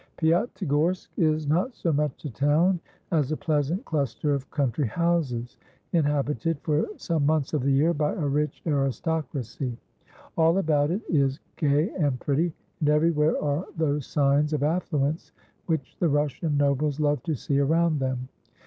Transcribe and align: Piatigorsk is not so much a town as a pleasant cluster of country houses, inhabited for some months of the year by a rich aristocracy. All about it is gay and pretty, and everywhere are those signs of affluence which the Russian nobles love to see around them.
Piatigorsk 0.17 1.09
is 1.15 1.45
not 1.45 1.75
so 1.75 1.93
much 1.93 2.25
a 2.25 2.31
town 2.31 2.79
as 3.11 3.31
a 3.31 3.37
pleasant 3.37 3.85
cluster 3.85 4.33
of 4.33 4.49
country 4.49 4.87
houses, 4.87 5.57
inhabited 5.93 6.57
for 6.63 6.87
some 6.97 7.23
months 7.23 7.53
of 7.53 7.61
the 7.61 7.69
year 7.71 7.93
by 7.93 8.11
a 8.13 8.25
rich 8.27 8.63
aristocracy. 8.65 9.77
All 10.35 10.57
about 10.57 10.89
it 10.89 11.01
is 11.07 11.39
gay 11.55 11.91
and 11.91 12.19
pretty, 12.19 12.51
and 12.79 12.89
everywhere 12.89 13.39
are 13.43 13.67
those 13.77 14.07
signs 14.07 14.53
of 14.53 14.63
affluence 14.63 15.33
which 15.67 15.95
the 15.99 16.09
Russian 16.09 16.57
nobles 16.57 16.99
love 16.99 17.21
to 17.21 17.35
see 17.35 17.59
around 17.59 17.99
them. 17.99 18.27